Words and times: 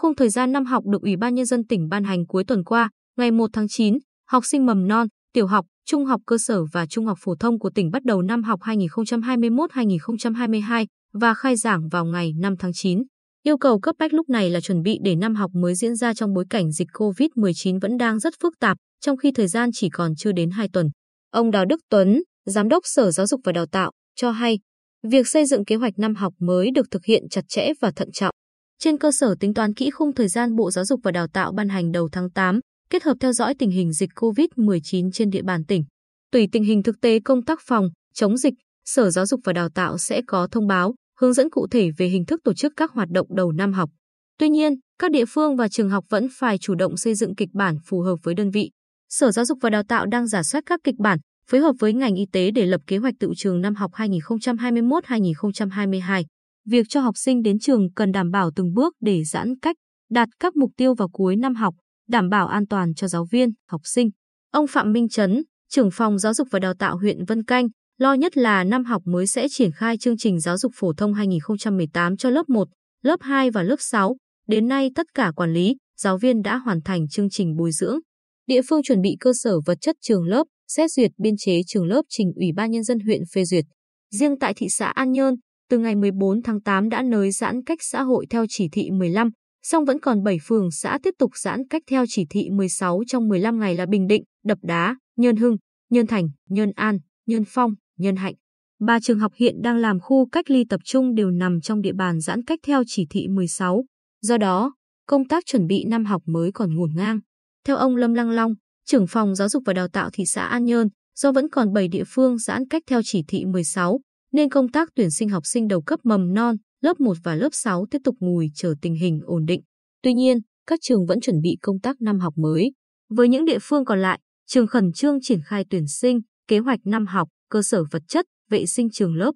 Khung 0.00 0.14
thời 0.14 0.28
gian 0.28 0.52
năm 0.52 0.64
học 0.64 0.84
được 0.86 1.02
Ủy 1.02 1.16
ban 1.16 1.34
Nhân 1.34 1.46
dân 1.46 1.66
tỉnh 1.66 1.88
ban 1.88 2.04
hành 2.04 2.26
cuối 2.26 2.44
tuần 2.44 2.64
qua, 2.64 2.90
ngày 3.16 3.30
1 3.30 3.50
tháng 3.52 3.68
9, 3.68 3.98
học 4.28 4.44
sinh 4.46 4.66
mầm 4.66 4.88
non, 4.88 5.06
tiểu 5.32 5.46
học, 5.46 5.66
trung 5.86 6.04
học 6.04 6.20
cơ 6.26 6.38
sở 6.38 6.64
và 6.72 6.86
trung 6.86 7.06
học 7.06 7.18
phổ 7.20 7.34
thông 7.40 7.58
của 7.58 7.70
tỉnh 7.70 7.90
bắt 7.90 8.04
đầu 8.04 8.22
năm 8.22 8.42
học 8.42 8.60
2021-2022 8.60 10.86
và 11.12 11.34
khai 11.34 11.56
giảng 11.56 11.88
vào 11.88 12.04
ngày 12.04 12.32
5 12.40 12.56
tháng 12.58 12.70
9. 12.74 13.02
Yêu 13.42 13.58
cầu 13.58 13.80
cấp 13.80 13.96
bách 13.98 14.12
lúc 14.12 14.28
này 14.28 14.50
là 14.50 14.60
chuẩn 14.60 14.82
bị 14.82 14.98
để 15.04 15.16
năm 15.16 15.34
học 15.34 15.50
mới 15.54 15.74
diễn 15.74 15.96
ra 15.96 16.14
trong 16.14 16.34
bối 16.34 16.44
cảnh 16.50 16.72
dịch 16.72 16.88
COVID-19 16.92 17.80
vẫn 17.80 17.96
đang 17.96 18.18
rất 18.18 18.34
phức 18.42 18.54
tạp, 18.60 18.76
trong 19.00 19.16
khi 19.16 19.32
thời 19.32 19.48
gian 19.48 19.70
chỉ 19.72 19.88
còn 19.88 20.14
chưa 20.16 20.32
đến 20.32 20.50
2 20.50 20.68
tuần. 20.72 20.90
Ông 21.30 21.50
Đào 21.50 21.64
Đức 21.64 21.80
Tuấn, 21.90 22.22
Giám 22.46 22.68
đốc 22.68 22.82
Sở 22.86 23.10
Giáo 23.10 23.26
dục 23.26 23.40
và 23.44 23.52
Đào 23.52 23.66
tạo, 23.66 23.92
cho 24.16 24.30
hay, 24.30 24.58
việc 25.02 25.28
xây 25.28 25.46
dựng 25.46 25.64
kế 25.64 25.76
hoạch 25.76 25.98
năm 25.98 26.14
học 26.14 26.32
mới 26.38 26.70
được 26.70 26.86
thực 26.90 27.04
hiện 27.04 27.28
chặt 27.30 27.44
chẽ 27.48 27.72
và 27.80 27.92
thận 27.96 28.08
trọng. 28.12 28.34
Trên 28.82 28.98
cơ 28.98 29.12
sở 29.12 29.34
tính 29.40 29.54
toán 29.54 29.74
kỹ 29.74 29.90
khung 29.90 30.14
thời 30.14 30.28
gian 30.28 30.56
Bộ 30.56 30.70
Giáo 30.70 30.84
dục 30.84 31.00
và 31.02 31.10
Đào 31.10 31.26
tạo 31.26 31.52
ban 31.52 31.68
hành 31.68 31.92
đầu 31.92 32.08
tháng 32.12 32.30
8, 32.30 32.60
kết 32.90 33.02
hợp 33.02 33.14
theo 33.20 33.32
dõi 33.32 33.54
tình 33.58 33.70
hình 33.70 33.92
dịch 33.92 34.10
COVID-19 34.14 35.10
trên 35.12 35.30
địa 35.30 35.42
bàn 35.42 35.64
tỉnh. 35.64 35.84
Tùy 36.32 36.48
tình 36.52 36.64
hình 36.64 36.82
thực 36.82 37.00
tế 37.00 37.20
công 37.20 37.42
tác 37.42 37.58
phòng, 37.66 37.88
chống 38.14 38.36
dịch, 38.36 38.54
Sở 38.84 39.10
Giáo 39.10 39.26
dục 39.26 39.40
và 39.44 39.52
Đào 39.52 39.68
tạo 39.68 39.98
sẽ 39.98 40.22
có 40.26 40.48
thông 40.50 40.66
báo, 40.66 40.94
hướng 41.20 41.32
dẫn 41.32 41.50
cụ 41.50 41.66
thể 41.70 41.90
về 41.98 42.06
hình 42.06 42.24
thức 42.24 42.40
tổ 42.44 42.54
chức 42.54 42.72
các 42.76 42.92
hoạt 42.92 43.08
động 43.08 43.26
đầu 43.30 43.52
năm 43.52 43.72
học. 43.72 43.90
Tuy 44.38 44.48
nhiên, 44.48 44.74
các 44.98 45.10
địa 45.10 45.24
phương 45.28 45.56
và 45.56 45.68
trường 45.68 45.90
học 45.90 46.04
vẫn 46.08 46.28
phải 46.32 46.58
chủ 46.58 46.74
động 46.74 46.96
xây 46.96 47.14
dựng 47.14 47.34
kịch 47.34 47.50
bản 47.52 47.76
phù 47.86 48.00
hợp 48.00 48.16
với 48.22 48.34
đơn 48.34 48.50
vị. 48.50 48.70
Sở 49.08 49.30
Giáo 49.30 49.44
dục 49.44 49.58
và 49.62 49.70
Đào 49.70 49.82
tạo 49.88 50.06
đang 50.06 50.26
giả 50.26 50.42
soát 50.42 50.62
các 50.66 50.80
kịch 50.84 50.98
bản, 50.98 51.18
phối 51.46 51.60
hợp 51.60 51.72
với 51.78 51.92
ngành 51.92 52.14
y 52.14 52.26
tế 52.32 52.50
để 52.50 52.66
lập 52.66 52.80
kế 52.86 52.96
hoạch 52.96 53.14
tự 53.20 53.32
trường 53.36 53.60
năm 53.60 53.74
học 53.74 53.90
2021-2022. 53.94 56.24
Việc 56.66 56.86
cho 56.88 57.00
học 57.00 57.16
sinh 57.16 57.42
đến 57.42 57.58
trường 57.58 57.92
cần 57.92 58.12
đảm 58.12 58.30
bảo 58.30 58.50
từng 58.56 58.74
bước 58.74 58.94
để 59.00 59.24
giãn 59.24 59.58
cách, 59.62 59.76
đạt 60.10 60.28
các 60.40 60.56
mục 60.56 60.70
tiêu 60.76 60.94
vào 60.94 61.08
cuối 61.08 61.36
năm 61.36 61.54
học, 61.54 61.74
đảm 62.08 62.28
bảo 62.28 62.46
an 62.46 62.66
toàn 62.66 62.94
cho 62.94 63.08
giáo 63.08 63.24
viên, 63.30 63.52
học 63.68 63.80
sinh. 63.84 64.10
Ông 64.52 64.66
Phạm 64.66 64.92
Minh 64.92 65.08
Trấn, 65.08 65.42
trưởng 65.68 65.90
phòng 65.92 66.18
giáo 66.18 66.34
dục 66.34 66.48
và 66.50 66.58
đào 66.58 66.74
tạo 66.74 66.98
huyện 66.98 67.24
Vân 67.24 67.44
Canh, 67.44 67.68
lo 67.98 68.14
nhất 68.14 68.36
là 68.36 68.64
năm 68.64 68.84
học 68.84 69.02
mới 69.04 69.26
sẽ 69.26 69.46
triển 69.50 69.72
khai 69.72 69.98
chương 69.98 70.16
trình 70.16 70.40
giáo 70.40 70.58
dục 70.58 70.72
phổ 70.74 70.92
thông 70.92 71.14
2018 71.14 72.16
cho 72.16 72.30
lớp 72.30 72.48
1, 72.48 72.68
lớp 73.02 73.16
2 73.20 73.50
và 73.50 73.62
lớp 73.62 73.76
6. 73.78 74.16
Đến 74.48 74.68
nay 74.68 74.90
tất 74.94 75.06
cả 75.14 75.32
quản 75.36 75.52
lý, 75.52 75.76
giáo 75.96 76.18
viên 76.18 76.42
đã 76.42 76.56
hoàn 76.56 76.82
thành 76.82 77.08
chương 77.08 77.30
trình 77.30 77.56
bồi 77.56 77.72
dưỡng. 77.72 77.98
Địa 78.46 78.60
phương 78.68 78.82
chuẩn 78.82 79.00
bị 79.00 79.16
cơ 79.20 79.32
sở 79.34 79.60
vật 79.66 79.78
chất 79.80 79.96
trường 80.00 80.24
lớp, 80.24 80.44
xét 80.68 80.90
duyệt 80.90 81.10
biên 81.18 81.34
chế 81.38 81.60
trường 81.66 81.86
lớp 81.86 82.02
trình 82.08 82.32
Ủy 82.36 82.46
ban 82.56 82.70
Nhân 82.70 82.84
dân 82.84 82.98
huyện 83.00 83.20
phê 83.34 83.44
duyệt. 83.44 83.64
Riêng 84.10 84.38
tại 84.38 84.54
thị 84.56 84.68
xã 84.68 84.86
An 84.86 85.12
Nhơn, 85.12 85.34
từ 85.70 85.78
ngày 85.78 85.96
14 85.96 86.42
tháng 86.42 86.60
8 86.60 86.88
đã 86.88 87.02
nới 87.02 87.30
giãn 87.30 87.64
cách 87.64 87.78
xã 87.82 88.02
hội 88.02 88.26
theo 88.30 88.44
chỉ 88.48 88.68
thị 88.72 88.90
15, 88.90 89.30
song 89.62 89.84
vẫn 89.84 90.00
còn 90.00 90.22
7 90.22 90.38
phường 90.42 90.70
xã 90.70 90.98
tiếp 91.02 91.14
tục 91.18 91.30
giãn 91.36 91.68
cách 91.70 91.82
theo 91.90 92.04
chỉ 92.08 92.26
thị 92.30 92.48
16 92.50 93.00
trong 93.06 93.28
15 93.28 93.58
ngày 93.58 93.74
là 93.74 93.86
Bình 93.86 94.06
Định, 94.06 94.24
Đập 94.44 94.58
Đá, 94.62 94.96
Nhơn 95.16 95.36
Hưng, 95.36 95.56
Nhơn 95.90 96.06
Thành, 96.06 96.28
Nhơn 96.48 96.72
An, 96.74 96.98
Nhơn 97.26 97.44
Phong, 97.46 97.74
Nhơn 97.98 98.16
Hạnh. 98.16 98.34
Ba 98.80 99.00
trường 99.00 99.18
học 99.18 99.32
hiện 99.36 99.62
đang 99.62 99.76
làm 99.76 100.00
khu 100.00 100.28
cách 100.28 100.50
ly 100.50 100.64
tập 100.68 100.80
trung 100.84 101.14
đều 101.14 101.30
nằm 101.30 101.60
trong 101.60 101.80
địa 101.80 101.92
bàn 101.92 102.20
giãn 102.20 102.44
cách 102.44 102.58
theo 102.66 102.82
chỉ 102.86 103.06
thị 103.10 103.28
16. 103.28 103.84
Do 104.22 104.38
đó, 104.38 104.74
công 105.06 105.28
tác 105.28 105.46
chuẩn 105.46 105.66
bị 105.66 105.84
năm 105.84 106.04
học 106.04 106.22
mới 106.26 106.52
còn 106.52 106.74
ngổn 106.74 106.90
ngang. 106.96 107.20
Theo 107.66 107.76
ông 107.76 107.96
Lâm 107.96 108.14
Lăng 108.14 108.30
Long, 108.30 108.54
trưởng 108.86 109.06
phòng 109.06 109.34
giáo 109.34 109.48
dục 109.48 109.62
và 109.66 109.72
đào 109.72 109.88
tạo 109.88 110.10
thị 110.12 110.24
xã 110.26 110.44
An 110.44 110.64
Nhơn, 110.64 110.88
do 111.16 111.32
vẫn 111.32 111.48
còn 111.48 111.72
7 111.72 111.88
địa 111.88 112.04
phương 112.06 112.38
giãn 112.38 112.68
cách 112.68 112.82
theo 112.86 113.00
chỉ 113.04 113.24
thị 113.28 113.44
16, 113.44 114.00
nên 114.32 114.48
công 114.48 114.68
tác 114.68 114.88
tuyển 114.94 115.10
sinh 115.10 115.28
học 115.28 115.46
sinh 115.46 115.68
đầu 115.68 115.82
cấp 115.82 116.00
mầm 116.04 116.34
non, 116.34 116.56
lớp 116.80 117.00
1 117.00 117.16
và 117.24 117.34
lớp 117.34 117.48
6 117.52 117.86
tiếp 117.90 117.98
tục 118.04 118.14
ngùi 118.18 118.48
chờ 118.54 118.74
tình 118.82 118.94
hình 118.94 119.20
ổn 119.24 119.44
định. 119.46 119.60
Tuy 120.02 120.14
nhiên, 120.14 120.38
các 120.66 120.78
trường 120.82 121.06
vẫn 121.06 121.20
chuẩn 121.20 121.40
bị 121.40 121.56
công 121.62 121.80
tác 121.80 122.00
năm 122.00 122.20
học 122.20 122.34
mới. 122.36 122.72
Với 123.08 123.28
những 123.28 123.44
địa 123.44 123.58
phương 123.62 123.84
còn 123.84 124.02
lại, 124.02 124.20
trường 124.46 124.66
khẩn 124.66 124.92
trương 124.92 125.18
triển 125.22 125.40
khai 125.44 125.64
tuyển 125.70 125.86
sinh, 125.86 126.20
kế 126.48 126.58
hoạch 126.58 126.80
năm 126.84 127.06
học, 127.06 127.28
cơ 127.48 127.62
sở 127.62 127.84
vật 127.90 128.02
chất, 128.08 128.26
vệ 128.50 128.66
sinh 128.66 128.90
trường 128.90 129.14
lớp. 129.14 129.32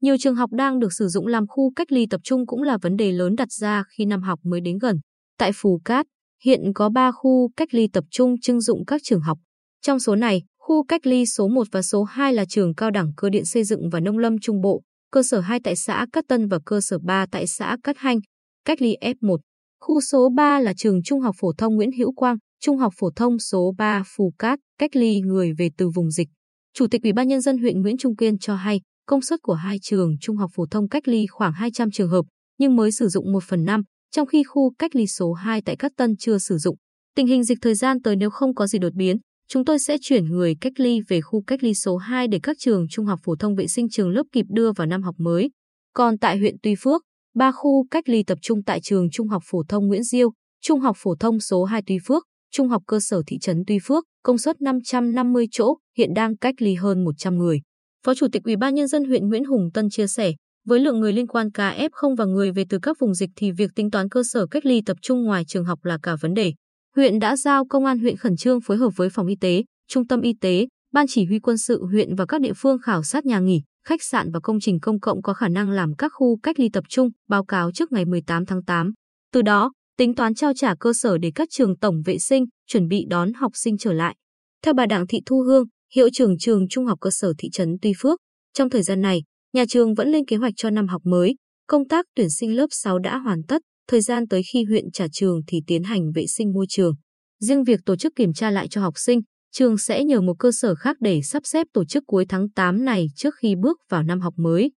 Nhiều 0.00 0.16
trường 0.18 0.34
học 0.34 0.50
đang 0.52 0.78
được 0.78 0.92
sử 0.92 1.08
dụng 1.08 1.26
làm 1.26 1.46
khu 1.46 1.72
cách 1.76 1.92
ly 1.92 2.06
tập 2.10 2.20
trung 2.24 2.46
cũng 2.46 2.62
là 2.62 2.78
vấn 2.82 2.96
đề 2.96 3.12
lớn 3.12 3.36
đặt 3.36 3.52
ra 3.52 3.84
khi 3.96 4.04
năm 4.04 4.22
học 4.22 4.38
mới 4.42 4.60
đến 4.60 4.78
gần. 4.78 4.98
Tại 5.38 5.50
Phù 5.54 5.80
Cát, 5.84 6.06
hiện 6.44 6.60
có 6.74 6.88
3 6.88 7.12
khu 7.12 7.50
cách 7.56 7.74
ly 7.74 7.88
tập 7.92 8.04
trung 8.10 8.40
trưng 8.40 8.60
dụng 8.60 8.84
các 8.84 9.00
trường 9.04 9.20
học. 9.20 9.38
Trong 9.82 10.00
số 10.00 10.16
này, 10.16 10.42
khu 10.68 10.84
cách 10.84 11.06
ly 11.06 11.26
số 11.26 11.48
1 11.48 11.66
và 11.72 11.82
số 11.82 12.02
2 12.02 12.34
là 12.34 12.44
trường 12.44 12.74
cao 12.74 12.90
đẳng 12.90 13.12
cơ 13.16 13.30
điện 13.30 13.44
xây 13.44 13.64
dựng 13.64 13.90
và 13.90 14.00
nông 14.00 14.18
lâm 14.18 14.38
trung 14.38 14.60
bộ, 14.60 14.82
cơ 15.10 15.22
sở 15.22 15.40
2 15.40 15.60
tại 15.64 15.76
xã 15.76 16.06
Cát 16.12 16.24
Tân 16.28 16.48
và 16.48 16.58
cơ 16.66 16.80
sở 16.80 16.98
3 16.98 17.26
tại 17.30 17.46
xã 17.46 17.76
Cát 17.82 17.96
Hanh, 17.98 18.18
cách 18.64 18.82
ly 18.82 18.96
F1. 19.00 19.36
Khu 19.80 20.00
số 20.00 20.28
3 20.36 20.60
là 20.60 20.72
trường 20.76 21.02
Trung 21.02 21.20
học 21.20 21.34
phổ 21.38 21.52
thông 21.58 21.74
Nguyễn 21.74 21.90
Hữu 21.98 22.12
Quang, 22.12 22.36
Trung 22.60 22.76
học 22.76 22.92
phổ 22.96 23.10
thông 23.16 23.38
số 23.38 23.74
3 23.78 24.02
Phù 24.16 24.32
Cát, 24.38 24.58
cách 24.78 24.96
ly 24.96 25.20
người 25.20 25.52
về 25.58 25.70
từ 25.76 25.88
vùng 25.88 26.10
dịch. 26.10 26.28
Chủ 26.74 26.86
tịch 26.90 27.02
Ủy 27.02 27.12
ban 27.12 27.28
nhân 27.28 27.40
dân 27.40 27.58
huyện 27.58 27.82
Nguyễn 27.82 27.96
Trung 27.96 28.16
Kiên 28.16 28.38
cho 28.38 28.54
hay, 28.54 28.80
công 29.06 29.22
suất 29.22 29.42
của 29.42 29.54
hai 29.54 29.78
trường 29.82 30.16
Trung 30.20 30.36
học 30.36 30.50
phổ 30.54 30.66
thông 30.70 30.88
cách 30.88 31.08
ly 31.08 31.26
khoảng 31.26 31.52
200 31.52 31.90
trường 31.90 32.10
hợp, 32.10 32.24
nhưng 32.58 32.76
mới 32.76 32.92
sử 32.92 33.08
dụng 33.08 33.32
1 33.32 33.44
phần 33.48 33.64
5, 33.64 33.82
trong 34.10 34.26
khi 34.26 34.42
khu 34.44 34.72
cách 34.78 34.96
ly 34.96 35.06
số 35.06 35.32
2 35.32 35.62
tại 35.62 35.76
Cát 35.76 35.92
Tân 35.96 36.16
chưa 36.16 36.38
sử 36.38 36.58
dụng. 36.58 36.76
Tình 37.14 37.26
hình 37.26 37.44
dịch 37.44 37.58
thời 37.62 37.74
gian 37.74 38.02
tới 38.02 38.16
nếu 38.16 38.30
không 38.30 38.54
có 38.54 38.66
gì 38.66 38.78
đột 38.78 38.92
biến, 38.94 39.16
chúng 39.48 39.64
tôi 39.64 39.78
sẽ 39.78 39.96
chuyển 40.00 40.24
người 40.24 40.56
cách 40.60 40.72
ly 40.76 41.00
về 41.08 41.20
khu 41.20 41.42
cách 41.42 41.62
ly 41.62 41.74
số 41.74 41.96
2 41.96 42.28
để 42.28 42.40
các 42.42 42.56
trường 42.60 42.86
trung 42.90 43.06
học 43.06 43.20
phổ 43.24 43.36
thông 43.36 43.54
vệ 43.54 43.66
sinh 43.66 43.88
trường 43.88 44.10
lớp 44.10 44.22
kịp 44.32 44.46
đưa 44.48 44.72
vào 44.72 44.86
năm 44.86 45.02
học 45.02 45.14
mới. 45.18 45.50
Còn 45.94 46.18
tại 46.18 46.38
huyện 46.38 46.56
Tuy 46.62 46.74
Phước, 46.80 47.02
ba 47.34 47.52
khu 47.52 47.86
cách 47.90 48.08
ly 48.08 48.22
tập 48.22 48.38
trung 48.42 48.62
tại 48.62 48.80
trường 48.80 49.10
Trung 49.10 49.28
học 49.28 49.42
phổ 49.46 49.62
thông 49.68 49.86
Nguyễn 49.86 50.02
Diêu, 50.04 50.30
Trung 50.62 50.80
học 50.80 50.96
phổ 50.98 51.14
thông 51.20 51.40
số 51.40 51.64
2 51.64 51.82
Tuy 51.86 51.98
Phước, 52.06 52.24
Trung 52.52 52.68
học 52.68 52.82
cơ 52.86 53.00
sở 53.00 53.22
thị 53.26 53.38
trấn 53.38 53.62
Tuy 53.66 53.78
Phước, 53.82 54.04
công 54.22 54.38
suất 54.38 54.60
550 54.60 55.46
chỗ, 55.50 55.76
hiện 55.98 56.14
đang 56.14 56.36
cách 56.36 56.54
ly 56.58 56.74
hơn 56.74 57.04
100 57.04 57.38
người. 57.38 57.60
Phó 58.06 58.14
Chủ 58.14 58.26
tịch 58.32 58.42
Ủy 58.44 58.56
ban 58.56 58.74
nhân 58.74 58.88
dân 58.88 59.04
huyện 59.04 59.28
Nguyễn 59.28 59.44
Hùng 59.44 59.70
Tân 59.74 59.90
chia 59.90 60.06
sẻ, 60.06 60.32
với 60.66 60.80
lượng 60.80 61.00
người 61.00 61.12
liên 61.12 61.26
quan 61.26 61.50
ca 61.50 61.76
F0 61.78 62.16
và 62.16 62.24
người 62.24 62.52
về 62.52 62.64
từ 62.68 62.78
các 62.82 62.96
vùng 63.00 63.14
dịch 63.14 63.30
thì 63.36 63.52
việc 63.52 63.70
tính 63.74 63.90
toán 63.90 64.08
cơ 64.08 64.22
sở 64.24 64.46
cách 64.46 64.66
ly 64.66 64.82
tập 64.86 64.96
trung 65.02 65.24
ngoài 65.24 65.44
trường 65.44 65.64
học 65.64 65.84
là 65.84 65.98
cả 66.02 66.16
vấn 66.20 66.34
đề. 66.34 66.52
Huyện 66.98 67.18
đã 67.18 67.36
giao 67.36 67.64
công 67.64 67.84
an 67.84 67.98
huyện 67.98 68.16
khẩn 68.16 68.36
trương 68.36 68.60
phối 68.60 68.76
hợp 68.76 68.90
với 68.96 69.10
phòng 69.10 69.26
y 69.26 69.36
tế, 69.40 69.64
trung 69.88 70.06
tâm 70.06 70.20
y 70.20 70.32
tế, 70.40 70.66
ban 70.92 71.06
chỉ 71.08 71.24
huy 71.24 71.38
quân 71.38 71.58
sự 71.58 71.84
huyện 71.84 72.14
và 72.14 72.26
các 72.26 72.40
địa 72.40 72.52
phương 72.56 72.78
khảo 72.78 73.02
sát 73.02 73.26
nhà 73.26 73.38
nghỉ, 73.38 73.62
khách 73.86 74.02
sạn 74.02 74.30
và 74.30 74.40
công 74.40 74.60
trình 74.60 74.80
công 74.80 75.00
cộng 75.00 75.22
có 75.22 75.34
khả 75.34 75.48
năng 75.48 75.70
làm 75.70 75.94
các 75.94 76.12
khu 76.14 76.38
cách 76.42 76.60
ly 76.60 76.68
tập 76.72 76.84
trung, 76.88 77.10
báo 77.28 77.44
cáo 77.44 77.72
trước 77.72 77.92
ngày 77.92 78.04
18 78.04 78.46
tháng 78.46 78.64
8. 78.64 78.92
Từ 79.32 79.42
đó, 79.42 79.72
tính 79.98 80.14
toán 80.14 80.34
trao 80.34 80.52
trả 80.56 80.74
cơ 80.80 80.92
sở 80.92 81.18
để 81.18 81.32
các 81.34 81.48
trường 81.50 81.76
tổng 81.76 82.02
vệ 82.04 82.18
sinh, 82.18 82.44
chuẩn 82.66 82.88
bị 82.88 83.04
đón 83.08 83.32
học 83.32 83.52
sinh 83.54 83.78
trở 83.78 83.92
lại. 83.92 84.16
Theo 84.64 84.74
bà 84.74 84.86
Đặng 84.86 85.06
Thị 85.06 85.20
Thu 85.26 85.42
Hương, 85.46 85.64
hiệu 85.94 86.08
trưởng 86.12 86.38
trường 86.38 86.68
Trung 86.68 86.86
học 86.86 86.98
cơ 87.00 87.10
sở 87.10 87.32
thị 87.38 87.48
trấn 87.52 87.76
Tuy 87.82 87.92
Phước, 87.98 88.18
trong 88.54 88.70
thời 88.70 88.82
gian 88.82 89.00
này, 89.00 89.22
nhà 89.52 89.64
trường 89.68 89.94
vẫn 89.94 90.08
lên 90.08 90.24
kế 90.26 90.36
hoạch 90.36 90.54
cho 90.56 90.70
năm 90.70 90.88
học 90.88 91.02
mới, 91.04 91.34
công 91.66 91.88
tác 91.88 92.06
tuyển 92.16 92.30
sinh 92.30 92.56
lớp 92.56 92.66
6 92.70 92.98
đã 92.98 93.18
hoàn 93.18 93.42
tất, 93.48 93.62
thời 93.88 94.00
gian 94.00 94.28
tới 94.28 94.42
khi 94.52 94.64
huyện 94.64 94.90
trả 94.92 95.06
trường 95.12 95.40
thì 95.46 95.60
tiến 95.66 95.82
hành 95.82 96.12
vệ 96.14 96.26
sinh 96.26 96.52
môi 96.52 96.66
trường. 96.68 96.94
Riêng 97.40 97.64
việc 97.64 97.80
tổ 97.86 97.96
chức 97.96 98.12
kiểm 98.16 98.32
tra 98.32 98.50
lại 98.50 98.68
cho 98.68 98.80
học 98.80 98.94
sinh, 98.96 99.20
trường 99.52 99.78
sẽ 99.78 100.04
nhờ 100.04 100.20
một 100.20 100.34
cơ 100.38 100.50
sở 100.52 100.74
khác 100.74 100.96
để 101.00 101.22
sắp 101.22 101.42
xếp 101.46 101.66
tổ 101.72 101.84
chức 101.84 102.02
cuối 102.06 102.24
tháng 102.28 102.50
8 102.50 102.84
này 102.84 103.06
trước 103.16 103.34
khi 103.42 103.54
bước 103.62 103.78
vào 103.90 104.02
năm 104.02 104.20
học 104.20 104.34
mới. 104.36 104.70